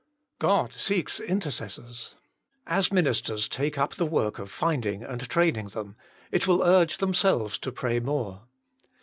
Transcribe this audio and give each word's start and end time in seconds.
God 0.39 0.73
seeks 0.73 1.19
intercessors. 1.19 2.15
As 2.65 2.91
ministers 2.91 3.47
take 3.47 3.77
up 3.77 3.93
the 3.93 4.05
work 4.07 4.39
of 4.39 4.49
finding 4.49 5.03
and 5.03 5.21
training 5.29 5.67
them 5.67 5.95
it 6.31 6.47
will 6.47 6.63
urge 6.63 6.97
themselves 6.97 7.59
to 7.59 7.71
pray 7.71 7.99
more. 7.99 8.41